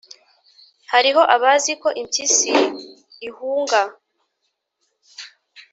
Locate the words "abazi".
1.35-1.67